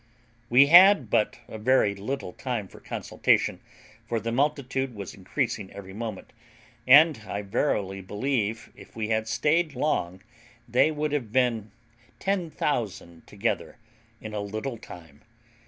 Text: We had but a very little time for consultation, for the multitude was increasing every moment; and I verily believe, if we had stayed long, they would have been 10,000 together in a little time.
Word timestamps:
We 0.49 0.65
had 0.65 1.11
but 1.11 1.39
a 1.47 1.59
very 1.59 1.93
little 1.93 2.33
time 2.33 2.67
for 2.67 2.79
consultation, 2.79 3.59
for 4.07 4.19
the 4.19 4.31
multitude 4.31 4.95
was 4.95 5.13
increasing 5.13 5.71
every 5.73 5.93
moment; 5.93 6.33
and 6.87 7.19
I 7.27 7.43
verily 7.43 8.01
believe, 8.01 8.71
if 8.75 8.95
we 8.95 9.09
had 9.09 9.27
stayed 9.27 9.75
long, 9.75 10.23
they 10.67 10.89
would 10.89 11.11
have 11.11 11.31
been 11.31 11.69
10,000 12.17 13.27
together 13.27 13.77
in 14.19 14.33
a 14.33 14.41
little 14.41 14.79
time. 14.79 15.21